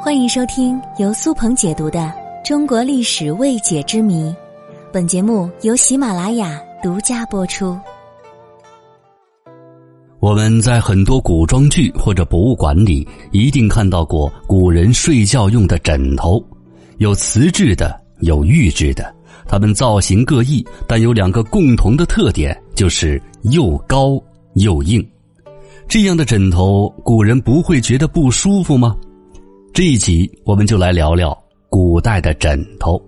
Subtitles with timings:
[0.00, 1.98] 欢迎收听由苏鹏解读的
[2.46, 4.30] 《中国历史未解之谜》，
[4.92, 7.76] 本节目由喜马拉雅独家播出。
[10.20, 16.40] 我们在很多古装剧或者博物馆里，一定看到过古人睡觉用的枕头，
[16.98, 19.12] 有瓷质的，有玉质的，
[19.48, 24.22] 它们造型各异，但有两个共同的特点，就是又高
[24.54, 25.04] 又硬。
[25.88, 28.96] 这样的枕头，古人不会觉得不舒服吗？
[29.78, 31.32] 这一集我们就来聊聊
[31.70, 33.00] 古代的枕头。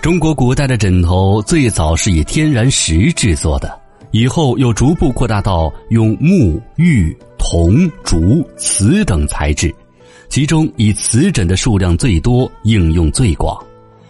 [0.00, 3.78] 中国古代的枕头最早是以天然石制作的，
[4.12, 9.70] 以后又逐步扩大到用木、玉、铜、竹、瓷等材质，
[10.30, 13.54] 其中以瓷枕的数量最多，应用最广。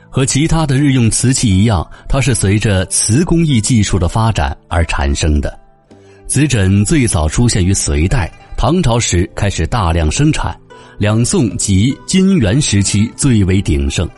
[0.09, 5.59] 和其他的日用瓷器一样，它是随着瓷工艺技术的发展而产生的。
[6.29, 10.57] 瓷枕最早出现于隋代，唐朝时开始大量生产。
[10.99, 14.09] 两宋及金元时期最为鼎盛，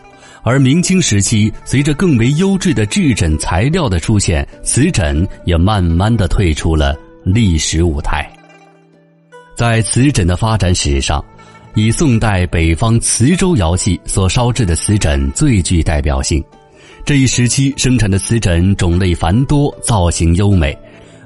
[0.43, 8.31] 而明清时期随着更为优质的制枕材料的出现，瓷枕也慢慢的退出了历史舞台。
[9.57, 11.25] 在瓷枕的发展史上，
[11.75, 16.45] 以宋代北方磁州窑系所烧制的瓷枕最具代表性。
[17.05, 20.77] 这一时期生产的瓷枕种类繁多，造型优美，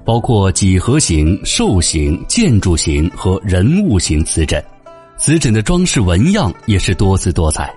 [0.04, 4.62] 包括几何形、兽形、建筑形和人物形瓷枕。
[5.18, 7.74] 瓷枕的装饰纹样也是多姿多彩，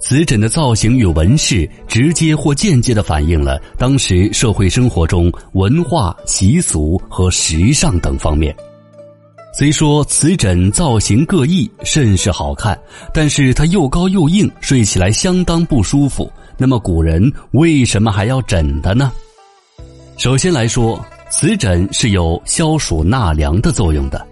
[0.00, 8.54] 瓷枕的造型与纹饰直接或间接的反映了当时社会生活中文化习俗和时尚等方面。
[9.52, 12.78] 虽说瓷枕造型各异，甚是好看，
[13.14, 16.30] 但是它又高又硬，睡起来相当不舒服。
[16.56, 19.12] 那么古人为什么还要枕的呢？
[20.16, 24.26] 首先来说，瓷枕是有消暑纳凉的作用的。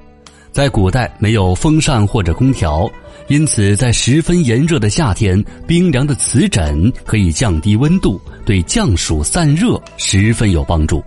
[0.58, 2.90] 在古代没有风扇或者空调，
[3.28, 11.00] 因此在十分炎热的夏天，冰凉的瓷枕可以降低温度，对降暑散热十分有帮助。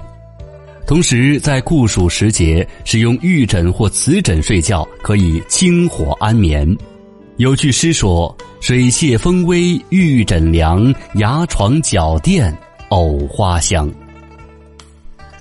[0.88, 6.66] 同时，在酷暑时节，使用玉枕或瓷枕睡觉可以清火安眠。
[7.35, 12.57] 有句诗说：“水榭风微玉枕凉，牙床脚垫
[12.88, 13.91] 藕花香。”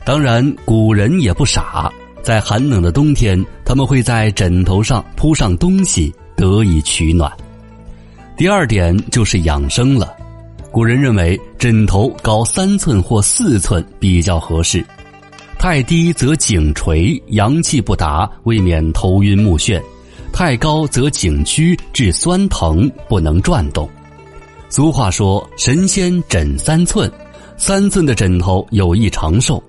[0.05, 1.89] 当然，古人也不傻。
[2.23, 7.31] 在寒冷的冬天，他们会在枕头上铺上东西，得以取暖。
[8.37, 10.15] 第二点就是养生了。
[10.71, 14.85] 古人认为枕头高三寸或四寸比较合适，
[15.59, 19.81] 太低则颈垂，阳气不达，未免头晕目眩；
[20.33, 23.89] 太高则颈屈，致酸疼，不能转动。
[24.69, 27.11] 俗话说：“神仙枕三寸，
[27.57, 29.61] 三寸的枕头有益长寿。”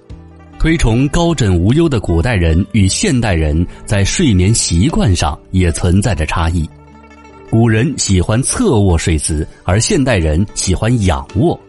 [0.61, 6.69] 推崇高枕无忧的古代人与现代人在睡眠习惯上也存在着差异。
[7.49, 11.59] 古人喜欢侧卧睡姿，而现代人喜欢仰卧。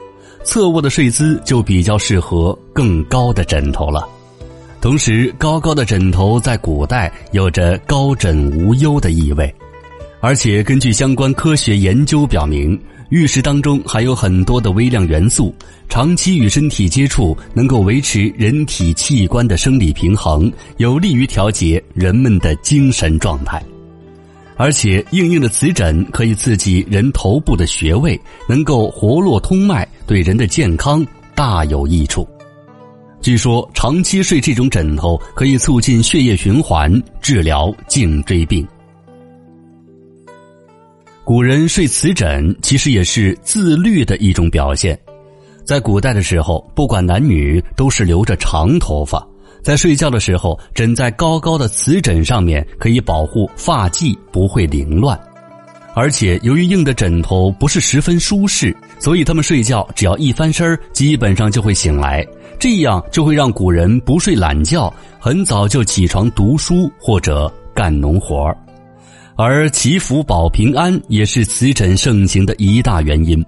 [0.45, 4.07] 侧卧的睡姿就比较适合更高的枕头了。
[4.83, 9.55] 同时，高高的枕头在古代有着高枕无忧的意味，
[10.23, 12.81] 而且根据相关科学研究表明。
[13.11, 15.55] 玉石当中含有很多的微量元素，
[15.87, 23.63] 长期与身体接触能够维持人体器官的生理平衡，有利于调节人们的精神状态。
[24.57, 28.19] 而且，硬硬的瓷枕可以刺激人头部的穴位，
[28.49, 32.27] 能够活络通脉，对人的健康大有益处。
[33.21, 36.91] 据说，长期睡这种枕头可以促进血液循环，
[37.21, 38.67] 治疗颈椎病。
[41.25, 44.99] 古人睡瓷枕，其实也是自律的一种表现。
[45.65, 49.25] 在古代的时候，不管男女，都是留着长头发。
[49.63, 55.19] 在睡觉的时候，枕在高高的瓷枕上面，可以保护发髻不会凌乱。
[55.95, 62.27] 而且，由于硬的枕头不是十分舒适，所以他们睡觉只要一翻身基本上就会醒来。
[62.59, 68.59] 这样就会让古人不睡懒觉，很早就起床读书或者干农活儿。
[69.37, 73.45] 而祈福保平安也是瓷枕盛行的一大原因。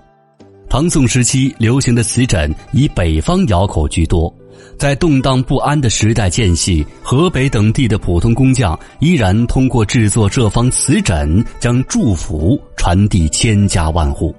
[0.69, 4.35] 唐宋时期流行的瓷枕以北方窑口居多，
[4.76, 14.35] 在动荡不安的时代间隙，河北等地的普通工匠依然通过制作这方瓷枕，将祝福传递千家万户。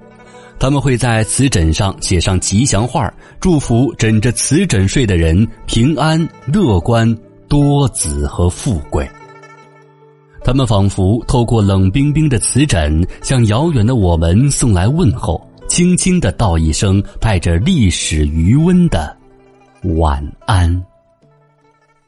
[0.58, 7.16] 他们会在瓷枕上写上吉祥话，祝福枕着瓷枕睡的人平安、乐观、
[7.48, 9.08] 多子和富贵。
[10.46, 19.12] 他们仿佛透过冷冰冰的瓷枕，向遥远的我们送来问候，轻轻的道一声带着历史余温的
[19.98, 20.80] 晚安。